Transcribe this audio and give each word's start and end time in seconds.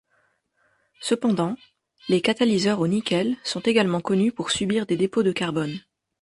Cependant, 0.99 1.55
les 2.09 2.21
catalyseurs 2.23 2.79
au 2.79 2.87
nickel 2.87 3.37
sont 3.43 3.59
également 3.59 4.01
connus 4.01 4.31
pour 4.31 4.49
subir 4.49 4.87
des 4.87 4.97
dépôts 4.97 5.21
de 5.21 5.31
carbone. 5.31 5.79